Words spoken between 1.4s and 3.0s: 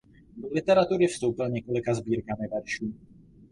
několika sbírkami veršů.